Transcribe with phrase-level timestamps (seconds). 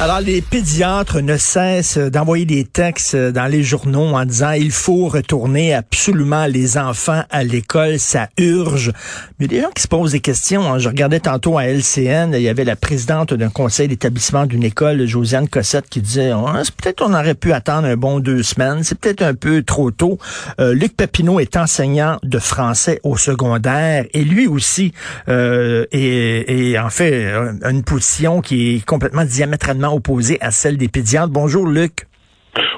[0.00, 5.08] Alors, les pédiatres ne cessent d'envoyer des textes dans les journaux en disant il faut
[5.08, 8.92] retourner absolument les enfants à l'école, ça urge.
[9.38, 10.72] Mais il y a des gens qui se posent des questions.
[10.72, 10.78] Hein.
[10.78, 15.04] Je regardais tantôt à LCN, il y avait la présidente d'un conseil d'établissement d'une école,
[15.04, 18.96] Josiane Cossette, qui disait ah, peut-être on aurait pu attendre un bon deux semaines, c'est
[18.96, 20.16] peut-être un peu trop tôt.
[20.60, 24.92] Euh, Luc Papineau est enseignant de français au secondaire et lui aussi
[25.28, 27.32] euh, est et, en fait
[27.68, 31.32] une position qui est complètement diamétralement opposée à celle des pédiatres.
[31.32, 32.06] Bonjour Luc.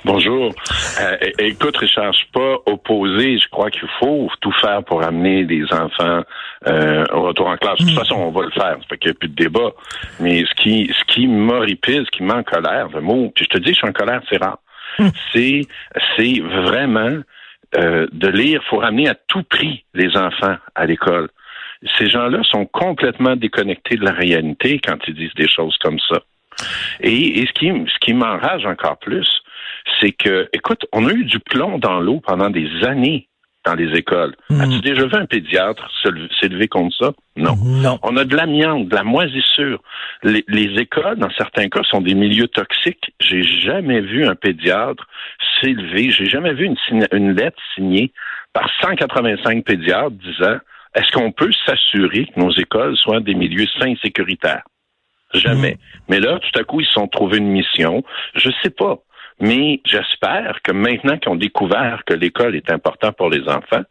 [0.05, 0.53] Bonjour.
[1.01, 3.39] Euh, écoute, Richard, je suis pas opposé.
[3.39, 6.23] Je crois qu'il faut tout faire pour amener les enfants
[6.67, 7.79] euh, au retour en classe.
[7.79, 7.99] De toute hmm.
[7.99, 8.77] façon, on va le faire.
[8.81, 9.71] Ça fait qu'il n'y a plus de débat.
[10.19, 13.63] Mais ce qui, ce qui m'horripile, ce qui m'en colère, le mot, puis je te
[13.63, 14.59] dis, je suis en colère, c'est rare.
[14.99, 15.09] Hmm.
[15.33, 15.63] C'est,
[16.17, 17.19] c'est vraiment
[17.77, 18.63] euh, de lire.
[18.69, 21.29] Faut ramener à tout prix les enfants à l'école
[21.99, 26.21] ces gens-là sont complètement déconnectés de la réalité quand ils disent des choses comme ça.
[27.01, 29.29] Et, ce qui, ce qui m'enrage encore plus,
[30.01, 33.29] c'est que, écoute, on a eu du plomb dans l'eau pendant des années
[33.65, 34.35] dans les écoles.
[34.49, 34.61] Hmm.
[34.61, 35.87] As-tu déjà vu un pédiatre
[36.41, 37.13] s'élever contre ça?
[37.37, 37.57] Non.
[37.57, 37.99] non.
[38.03, 39.83] On a de l'amiante, de la moisissure.
[40.23, 43.13] Les, les, écoles, dans certains cas, sont des milieux toxiques.
[43.21, 45.07] J'ai jamais vu un pédiatre
[45.61, 46.11] s'élever.
[46.11, 48.13] J'ai jamais vu une, une lettre signée
[48.55, 50.57] par 185 pédiatres disant
[50.95, 54.65] est-ce qu'on peut s'assurer que nos écoles soient des milieux sains et sécuritaires?
[55.35, 55.73] Jamais.
[55.73, 56.01] Hmm.
[56.09, 58.03] Mais là, tout à coup, ils se sont trouvés une mission.
[58.35, 58.99] Je sais pas.
[59.41, 63.85] Mais j'espère que maintenant qu'ils ont découvert que l'école est importante pour les enfants,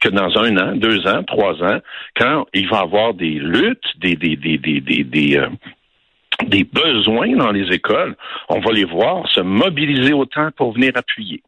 [0.00, 1.78] que dans un an, deux ans, trois ans,
[2.16, 5.48] quand il va y avoir des luttes, des, des, des, des, des, des, euh,
[6.46, 8.16] des besoins dans les écoles,
[8.48, 11.42] on va les voir se mobiliser autant pour venir appuyer.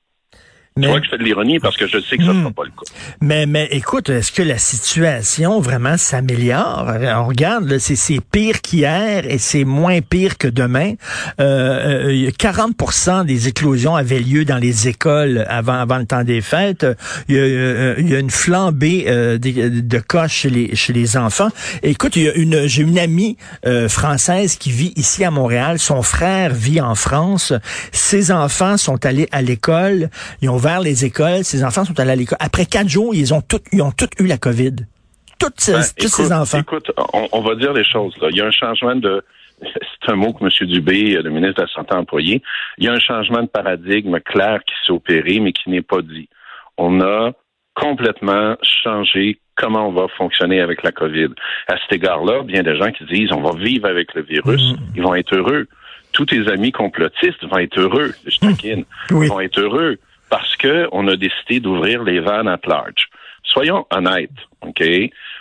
[0.81, 1.01] Mais...
[1.01, 2.43] Que je fais de l'ironie parce que je sais que ça ne hmm.
[2.43, 2.93] sera pas le cas.
[3.21, 6.87] Mais, mais écoute, est-ce que la situation vraiment s'améliore?
[7.17, 10.95] On regarde, c'est pire qu'hier et c'est moins pire que demain.
[11.41, 16.41] Euh, 40% euh, des éclosions avaient lieu dans les écoles avant, avant le temps des
[16.41, 16.87] fêtes.
[17.29, 20.75] Il y a, euh, il y a une flambée euh, de, de, cas chez les,
[20.75, 21.49] chez les enfants.
[21.83, 23.37] écoute, il y a une, j'ai une amie
[23.89, 25.79] française qui vit ici à Montréal.
[25.79, 27.53] Son frère vit en France.
[27.93, 30.11] Ses enfants sont allés à l'école.
[30.43, 32.39] Ils ont ouvert les écoles, ces enfants sont allés à l'école.
[32.41, 34.77] Après quatre jours, ils ont tous, ils ont tous eu la COVID.
[35.39, 36.59] Toutes ces, ben, tous ces enfants.
[36.59, 36.91] Écoute,
[37.33, 38.15] on, va dire les choses.
[38.21, 38.29] Là.
[38.31, 39.25] Il y a un changement de,
[39.63, 40.69] c'est un mot que M.
[40.69, 42.43] Dubé, le ministre de la Santé, a employé.
[42.79, 46.03] Il y a un changement de paradigme clair qui s'est opéré, mais qui n'est pas
[46.03, 46.29] dit.
[46.77, 47.33] On a
[47.75, 51.29] complètement changé comment on va fonctionner avec la COVID.
[51.69, 54.77] À cet égard-là, bien des gens qui disent on va vivre avec le virus, mm.
[54.97, 55.67] ils vont être heureux.
[56.13, 59.99] Tous tes amis complotistes vont être heureux, je taquine, Ils vont être heureux
[60.31, 63.09] parce qu'on a décidé d'ouvrir les vannes at large.
[63.43, 64.31] Soyons honnêtes,
[64.63, 64.83] OK?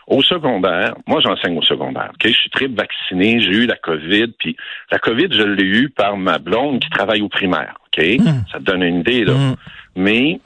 [0.07, 2.27] Au secondaire, moi j'enseigne au secondaire, OK?
[2.27, 4.57] Je suis très vacciné, j'ai eu la COVID, puis
[4.91, 8.03] la COVID, je l'ai eu par ma blonde qui travaille au primaire, OK?
[8.19, 8.44] Hmm.
[8.51, 9.33] Ça te donne une idée, là.
[9.33, 9.55] Hmm.
[9.95, 10.39] Mais,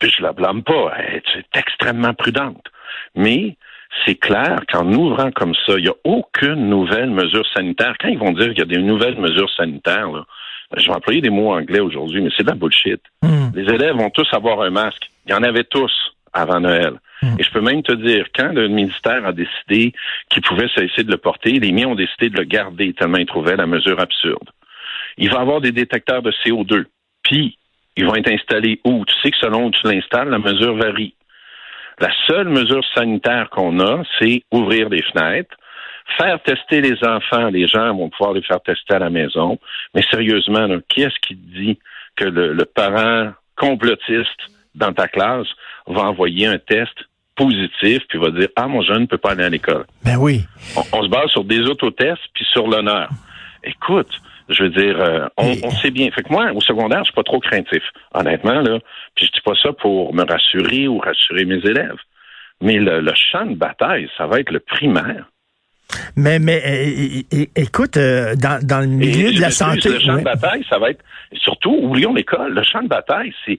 [0.00, 2.64] puis je la blâme pas, elle est extrêmement prudente.
[3.14, 3.56] Mais,
[4.04, 7.94] c'est clair qu'en ouvrant comme ça, il n'y a aucune nouvelle mesure sanitaire.
[7.98, 10.24] Quand ils vont dire qu'il y a des nouvelles mesures sanitaires, là,
[10.76, 13.00] je vais employer des mots anglais aujourd'hui, mais c'est de la bullshit.
[13.22, 13.50] Hmm.
[13.54, 15.10] Les élèves vont tous avoir un masque.
[15.26, 15.92] Il y en avait tous
[16.32, 16.94] avant Noël.
[17.22, 17.36] Hmm.
[17.38, 19.92] Et je peux même te dire, quand le ministère a décidé
[20.30, 23.26] qu'il pouvait cesser de le porter, les miens ont décidé de le garder tellement ils
[23.26, 24.50] trouvaient la mesure absurde.
[25.16, 26.84] Il va avoir des détecteurs de CO2.
[27.22, 27.58] Puis,
[27.96, 29.04] ils vont être installés où?
[29.04, 31.14] Tu sais que selon où tu l'installes, la mesure varie.
[31.98, 35.56] La seule mesure sanitaire qu'on a, c'est ouvrir les fenêtres,
[36.16, 39.58] Faire tester les enfants, les gens vont pouvoir les faire tester à la maison.
[39.94, 41.78] Mais sérieusement, qui est-ce qui dit
[42.16, 44.40] que le, parent complotiste
[44.74, 45.46] dans ta classe
[45.86, 46.94] va envoyer un test
[47.36, 49.86] positif puis va dire ah mon jeune ne peut pas aller à l'école.
[50.04, 50.44] Ben oui.
[50.92, 53.08] On, se base sur des autotests puis sur l'honneur.
[53.62, 54.10] Écoute,
[54.48, 56.10] je veux dire, euh, on, sait bien.
[56.10, 57.82] Fait que moi, au secondaire, je suis pas trop craintif,
[58.14, 58.78] honnêtement là.
[59.14, 61.98] Puis je dis pas ça pour me rassurer ou rassurer mes élèves.
[62.60, 65.26] Mais le champ de bataille, ça va être le primaire.
[66.16, 67.24] Mais, mais
[67.56, 69.88] écoute, euh, dans, dans le milieu de la santé.
[69.88, 71.02] Le champ de bataille, ça va être.
[71.34, 72.54] Surtout, oublions l'école.
[72.54, 73.58] Le champ de bataille, c'est,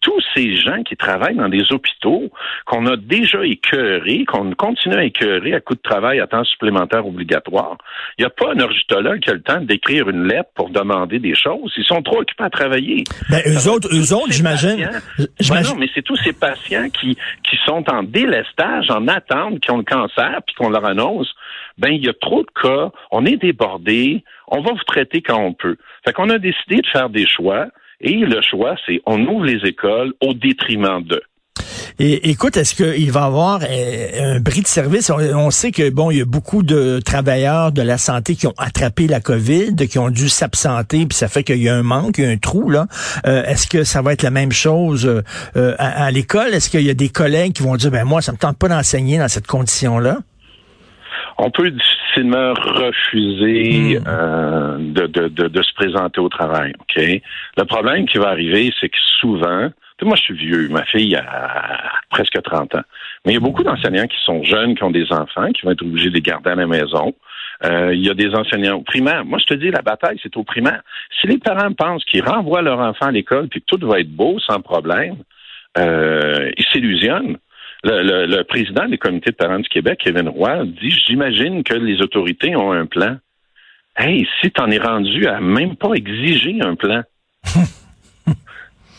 [0.00, 2.30] tous ces gens qui travaillent dans des hôpitaux
[2.66, 7.06] qu'on a déjà écœurés, qu'on continue à écœurer à coup de travail à temps supplémentaire
[7.06, 7.76] obligatoire.
[8.18, 11.18] Il n'y a pas un urgentologue qui a le temps d'écrire une lettre pour demander
[11.18, 11.72] des choses.
[11.76, 13.04] Ils sont trop occupés à travailler.
[13.30, 14.88] Ben, eux autres, eux autres, j'imagine.
[15.18, 19.78] non, mais c'est tous ces patients qui, qui sont en délestage, en attente, qui ont
[19.78, 21.32] le cancer, puis qu'on leur annonce
[21.78, 25.38] ben il y a trop de cas, on est débordé, on va vous traiter quand
[25.38, 25.76] on peut.
[26.04, 27.68] Fait qu'on a décidé de faire des choix,
[28.00, 31.22] et le choix, c'est on ouvre les écoles au détriment d'eux.
[32.00, 35.10] Et écoute, est-ce qu'il va y avoir euh, un bris de service?
[35.10, 38.54] On, sait que bon, il y a beaucoup de travailleurs de la santé qui ont
[38.56, 42.18] attrapé la COVID, qui ont dû s'absenter, puis ça fait qu'il y a un manque,
[42.18, 42.86] il y a un trou là.
[43.26, 45.06] Euh, est-ce que ça va être la même chose
[45.56, 46.54] euh, à, l'école?
[46.54, 48.68] Est-ce qu'il y a des collègues qui vont dire ben moi, ça me tente pas
[48.68, 50.18] d'enseigner dans cette condition-là?
[51.38, 54.92] On peut difficilement refuser hmm.
[54.92, 56.74] de, de, de, de, se présenter au travail.
[56.80, 57.00] Ok?
[57.56, 59.70] Le problème qui va arriver, c'est que souvent,
[60.06, 60.68] moi, je suis vieux.
[60.68, 62.82] Ma fille a presque 30 ans.
[63.24, 65.72] Mais il y a beaucoup d'enseignants qui sont jeunes, qui ont des enfants, qui vont
[65.72, 67.14] être obligés de les garder à la maison.
[67.64, 69.24] Euh, il y a des enseignants au primaire.
[69.24, 70.82] Moi, je te dis, la bataille, c'est au primaire.
[71.20, 74.10] Si les parents pensent qu'ils renvoient leur enfant à l'école puis que tout va être
[74.10, 75.16] beau sans problème,
[75.76, 77.38] euh, ils s'illusionnent.
[77.84, 82.00] Le, le, président des comités de parents du Québec, Kevin Roy, dit J'imagine que les
[82.00, 83.16] autorités ont un plan.
[83.96, 87.02] Hey, si t'en es rendu à même pas exiger un plan.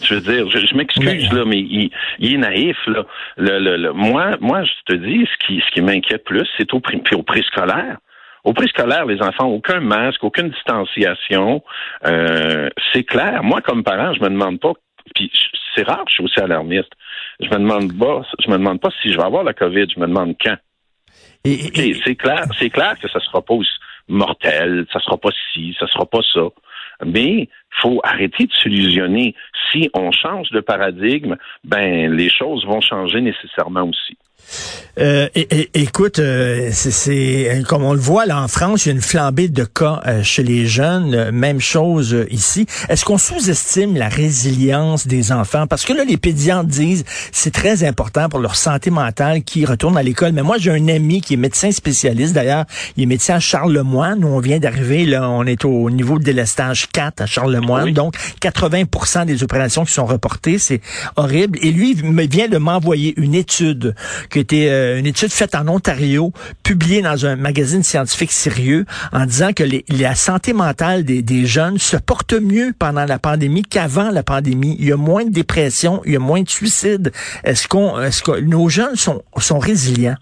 [0.01, 1.91] Je veux dire, je, m'excuse là, mais il,
[2.21, 3.05] est naïf là.
[3.37, 7.15] Le, moi, moi, je te dis, ce qui, ce qui m'inquiète plus, c'est au, puis
[7.15, 7.97] au préscolaire.
[8.45, 11.61] Au préscolaire, les enfants, aucun masque, aucune distanciation.
[12.05, 13.43] Euh, c'est clair.
[13.43, 14.71] Moi, comme parent, je me demande pas.
[15.13, 15.31] Puis
[15.75, 16.91] c'est rare, je suis aussi alarmiste.
[17.39, 18.23] Je me demande pas.
[18.39, 19.87] Je me demande pas si je vais avoir la COVID.
[19.93, 20.57] Je me demande quand.
[21.45, 23.55] Et, c'est clair, c'est clair que ça sera pas
[24.09, 26.47] mortel, ça sera pas ci, ça sera pas ça.
[27.05, 27.47] Mais
[27.81, 29.35] faut arrêter de s'illusionner.
[29.71, 34.17] Si on change de paradigme, ben les choses vont changer nécessairement aussi.
[34.99, 35.29] Euh,
[35.73, 39.47] écoute, euh, c'est comme on le voit là en France, il y a une flambée
[39.47, 41.31] de cas euh, chez les jeunes.
[41.31, 42.65] Même chose ici.
[42.89, 45.67] Est-ce qu'on sous-estime la résilience des enfants?
[45.67, 49.97] Parce que là, les pédiatres disent c'est très important pour leur santé mentale qu'ils retournent
[49.97, 50.33] à l'école.
[50.33, 52.33] Mais moi, j'ai un ami qui est médecin spécialiste.
[52.33, 52.65] D'ailleurs,
[52.97, 54.19] il est médecin à Charlemagne.
[54.19, 57.93] Nous, on vient d'arriver là, on est au niveau de délestage 4 à Charlemagne.
[57.93, 60.81] Donc, 80% des opérations qui sont reportées, c'est
[61.15, 61.57] horrible.
[61.61, 63.95] Et lui, il vient de m'envoyer une étude
[64.29, 66.31] qui était euh, une étude faite en Ontario,
[66.63, 71.97] publiée dans un magazine scientifique sérieux, en disant que la santé mentale des, jeunes se
[71.97, 74.75] porte mieux pendant la pandémie qu'avant la pandémie.
[74.79, 77.11] Il y a moins de dépression, il y a moins de suicides.
[77.43, 80.17] Est-ce qu'on, est-ce que nos jeunes sont, sont résilients?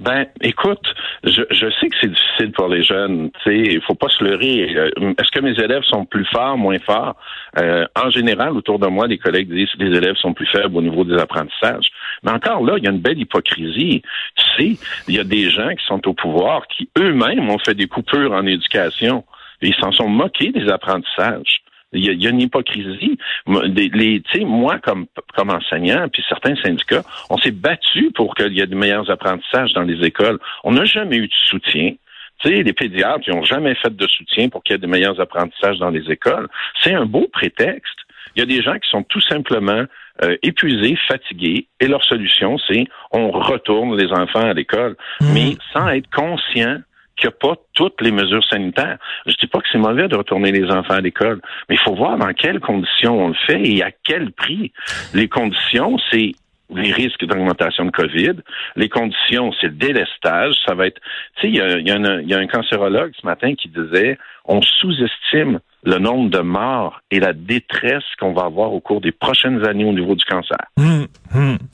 [0.00, 0.94] Ben, écoute,
[1.24, 3.30] je, je sais que c'est difficile pour les jeunes.
[3.46, 4.72] Il faut pas se leurrer.
[4.76, 7.16] Euh, est-ce que mes élèves sont plus forts, moins forts?
[7.58, 10.76] Euh, En général, autour de moi, les collègues disent que les élèves sont plus faibles
[10.76, 11.90] au niveau des apprentissages.
[12.22, 14.02] Mais encore là, il y a une belle hypocrisie.
[14.36, 17.74] Tu sais, il y a des gens qui sont au pouvoir qui eux-mêmes ont fait
[17.74, 19.24] des coupures en éducation.
[19.62, 21.62] Et ils s'en sont moqués des apprentissages.
[21.92, 23.16] Il y, a, une hypocrisie.
[23.46, 28.66] Les, moi, comme, comme enseignant, puis certains syndicats, on s'est battu pour qu'il y ait
[28.66, 30.38] de meilleurs apprentissages dans les écoles.
[30.64, 31.94] On n'a jamais eu de soutien.
[32.42, 35.18] Sais, les pédiatres, ils n'ont jamais fait de soutien pour qu'il y ait de meilleurs
[35.18, 36.48] apprentissages dans les écoles.
[36.82, 37.98] C'est un beau prétexte.
[38.36, 39.84] Il y a des gens qui sont tout simplement
[40.22, 45.26] euh, épuisés, fatigués, et leur solution, c'est on retourne les enfants à l'école, mmh.
[45.32, 46.78] mais sans être conscient
[47.16, 48.98] qu'il n'y a pas toutes les mesures sanitaires.
[49.26, 51.94] Je dis pas que c'est mauvais de retourner les enfants à l'école, mais il faut
[51.94, 54.72] voir dans quelles conditions on le fait et à quel prix.
[55.14, 56.32] Les conditions, c'est
[56.74, 58.34] les risques d'augmentation de COVID.
[58.76, 60.54] Les conditions, c'est le délestage.
[60.66, 61.00] Ça va être,
[61.36, 64.18] tu sais, il y a, y, y a un cancérologue ce matin qui disait,
[64.48, 69.12] on sous-estime le nombre de morts et la détresse qu'on va avoir au cours des
[69.12, 70.58] prochaines années au niveau du cancer.
[70.76, 71.06] Hum.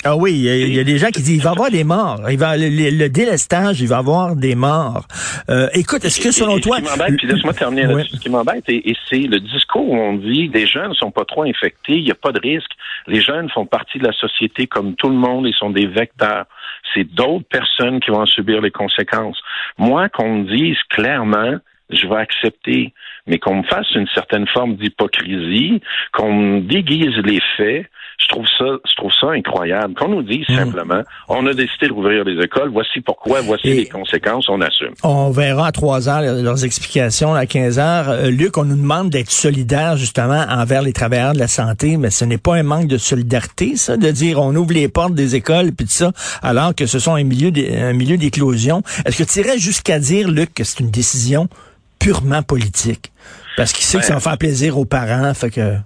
[0.05, 2.21] Ah oui, il y, a, des gens qui disent il va y avoir des morts.
[2.31, 5.07] Il va le, délestage, il va y avoir des morts.
[5.49, 8.17] Euh, écoute, est-ce que selon toi, ce qui laisse-moi terminer là-dessus.
[8.17, 11.25] Ce qui m'embête, et, c'est le discours où on dit les jeunes ne sont pas
[11.25, 12.71] trop infectés, il n'y a pas de risque.
[13.07, 16.45] Les jeunes font partie de la société comme tout le monde, ils sont des vecteurs.
[16.93, 19.41] C'est d'autres personnes qui vont en subir les conséquences.
[19.79, 21.59] Moi, qu'on me dise clairement
[21.91, 22.93] je vais accepter,
[23.27, 25.81] mais qu'on me fasse une certaine forme d'hypocrisie,
[26.13, 27.87] qu'on me déguise les faits,
[28.19, 29.95] je trouve ça, je trouve ça incroyable.
[29.95, 30.57] Qu'on nous dise hmm.
[30.57, 34.95] simplement, on a décidé de rouvrir les écoles, voici pourquoi, voici les conséquences, on assume.
[35.03, 38.09] On verra à trois heures leurs explications à 15 heures.
[38.09, 42.11] Euh, Luc, on nous demande d'être solidaire justement envers les travailleurs de la santé, mais
[42.11, 45.35] ce n'est pas un manque de solidarité, ça, de dire on ouvre les portes des
[45.35, 46.13] écoles puis tout ça,
[46.43, 48.83] alors que ce sont un milieu, un milieu d'éclosion.
[49.05, 51.49] Est-ce que tu irais jusqu'à dire, Luc, que c'est une décision
[52.05, 53.13] purement politique.
[53.57, 55.77] Parce qu'il sait que ça va faire plaisir aux parents, fait que...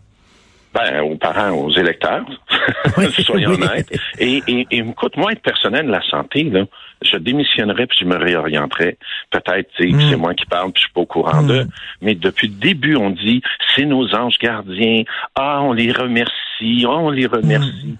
[0.75, 2.27] Ben, aux parents, aux électeurs,
[3.25, 3.89] soyons honnêtes.
[4.19, 6.65] Et, et, écoute, moi, être personnel de la santé, là,
[7.03, 8.99] je démissionnerais puis je me réorienterais.
[9.31, 10.11] Peut-être, mm.
[10.11, 11.65] c'est moi qui parle puis je suis pas au courant d'eux.
[11.65, 11.71] Mm.
[12.03, 13.41] Mais depuis le début, on dit,
[13.75, 15.05] c'est nos anges gardiens.
[15.35, 16.85] Ah, on les remercie.
[16.85, 17.97] Ah, on les remercie.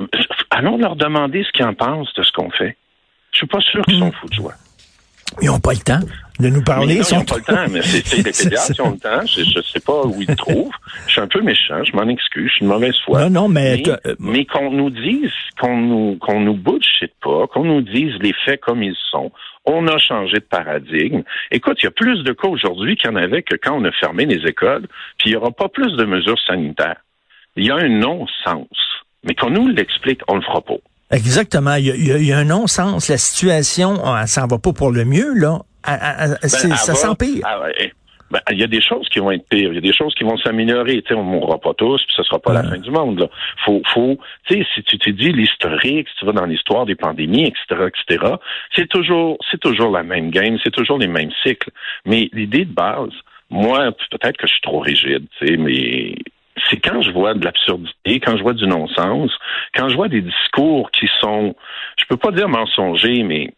[0.00, 0.06] Mm.
[0.50, 2.76] Allons leur demander ce qu'ils en pensent de ce qu'on fait.
[3.32, 4.54] Je suis pas sûr qu'ils sont fous de joie.
[5.42, 6.00] Ils n'ont pas le temps
[6.40, 6.94] de nous parler.
[6.96, 9.26] ils n'ont pas le temps, mais c'est les pédiatres qui ont le temps.
[9.26, 10.72] Je ne sais pas où ils trouvent.
[11.06, 13.22] Je suis un peu méchant, je m'en excuse, je suis une mauvaise foi.
[13.22, 13.82] Non, non, mais...
[14.18, 18.60] Mais, qu'on nous dise, qu'on nous, qu'on nous bullshit pas, qu'on nous dise les faits
[18.60, 19.30] comme ils sont.
[19.64, 21.22] On a changé de paradigme.
[21.50, 23.84] Écoute, il y a plus de cas aujourd'hui qu'il y en avait que quand on
[23.84, 24.86] a fermé les écoles,
[25.18, 27.00] puis il n'y aura pas plus de mesures sanitaires.
[27.56, 28.68] Il y a un non-sens.
[29.24, 30.76] Mais qu'on nous l'explique, on le fera pas.
[31.10, 31.74] Exactement.
[31.74, 33.08] Il y a, un non-sens.
[33.08, 35.60] La situation, ça s'en va pas pour le mieux, là.
[35.86, 37.42] Ben, ça s'empire.
[37.44, 37.60] Ah
[38.30, 40.12] ben, il y a des choses qui vont être pires, il y a des choses
[40.14, 41.00] qui vont s'améliorer.
[41.02, 43.20] Tu sais, on mourra pas tous, puis ce sera pas la fin du monde.
[43.20, 43.28] Là.
[43.64, 46.96] Faut, faut, tu sais, si tu te dis l'historique, si tu vas dans l'histoire des
[46.96, 48.34] pandémies, etc., etc.,
[48.74, 51.70] c'est toujours, c'est toujours la même game, c'est toujours les mêmes cycles.
[52.04, 53.12] Mais l'idée de base,
[53.48, 56.16] moi, peut-être que je suis trop rigide, tu sais, mais
[56.68, 59.30] c'est quand je vois de l'absurdité, quand je vois du non-sens,
[59.74, 61.54] quand je vois des discours qui sont,
[61.98, 63.52] je peux pas dire mensongers, mais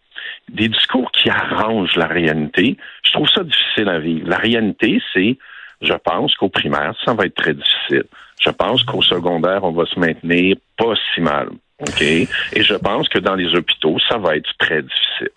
[0.48, 4.28] des discours qui arrangent la réalité, je trouve ça difficile à vivre.
[4.28, 5.38] La réalité, c'est,
[5.80, 8.04] je pense qu'au primaire, ça va être très difficile.
[8.40, 11.48] Je pense qu'au secondaire, on va se maintenir pas si mal.
[11.80, 12.02] OK?
[12.02, 15.30] Et je pense que dans les hôpitaux, ça va être très difficile.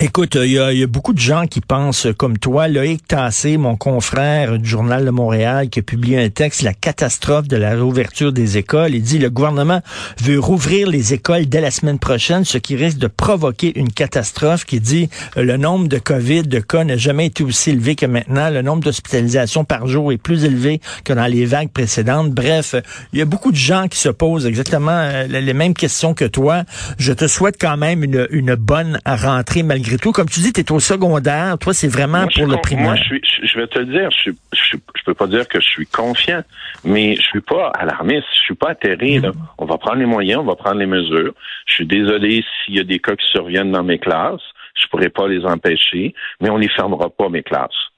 [0.00, 2.68] Écoute, il y, a, beaucoup de gens qui pensent comme toi.
[2.68, 7.48] Loïc Tassé, mon confrère du Journal de Montréal, qui a publié un texte, La catastrophe
[7.48, 8.94] de la réouverture des écoles.
[8.94, 9.80] Il dit, le gouvernement
[10.22, 14.64] veut rouvrir les écoles dès la semaine prochaine, ce qui risque de provoquer une catastrophe
[14.64, 18.50] qui dit, le nombre de COVID, de cas n'a jamais été aussi élevé que maintenant.
[18.50, 22.30] Le nombre d'hospitalisations par jour est plus élevé que dans les vagues précédentes.
[22.30, 22.76] Bref,
[23.12, 26.24] il y a beaucoup de gens qui se posent exactement euh, les mêmes questions que
[26.24, 26.62] toi.
[26.98, 30.12] Je te souhaite quand même une, une bonne rentrée malgré tout.
[30.12, 31.58] Comme tu dis, tu es au secondaire.
[31.58, 32.84] Toi, c'est vraiment pour le primaire.
[32.84, 33.16] Moi, je,
[33.46, 36.42] je, vais te le dire, je, je, peux pas dire que je suis confiant,
[36.84, 39.20] mais je suis pas alarmiste, je suis pas atterré.
[39.20, 39.32] Mm.
[39.58, 41.32] On va prendre les moyens, on va prendre les mesures.
[41.66, 44.42] Je suis désolé s'il y a des cas qui surviennent dans mes classes.
[44.80, 47.90] Je pourrais pas les empêcher, mais on les fermera pas, mes classes.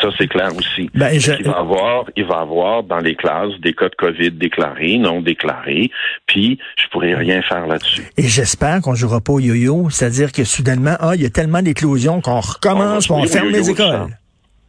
[0.00, 0.88] Ça, c'est clair aussi.
[0.94, 4.98] Ben, il, va avoir, il va avoir dans les classes des cas de COVID déclarés,
[4.98, 5.90] non déclarés,
[6.26, 8.04] puis je pourrais rien faire là-dessus.
[8.16, 11.60] Et j'espère qu'on jouera pas au yo-yo, c'est-à-dire que soudainement, ah, il y a tellement
[11.60, 14.06] d'éclosions qu'on recommence, on, on ferme les écoles.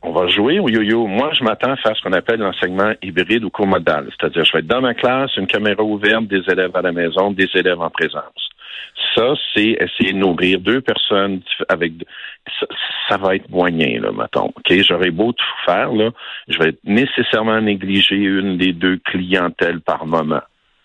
[0.02, 1.08] On va jouer au yo-yo.
[1.08, 4.08] Moi, je m'attends à faire ce qu'on appelle l'enseignement hybride ou comodal.
[4.12, 7.32] C'est-à-dire, je vais être dans ma classe, une caméra ouverte, des élèves à la maison,
[7.32, 8.45] des élèves en présence.
[9.16, 11.94] Ça, c'est essayer de nourrir deux personnes avec
[13.10, 14.48] ça, va être moyen, là, mettons.
[14.48, 14.74] OK?
[14.88, 16.12] J'aurais beau tout faire, là,
[16.48, 20.42] je vais nécessairement négliger une des deux clientèles par moment.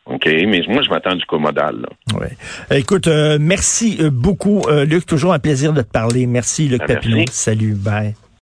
[0.07, 1.87] OK, mais moi, je m'attends du commodal.
[2.15, 2.27] Oui.
[2.71, 5.07] Écoute, euh, merci euh, beaucoup, euh, Luc.
[5.07, 6.27] Toujours un plaisir de te parler.
[6.27, 7.25] Merci, Luc ben, Papineau.
[7.31, 8.15] Salut, bye.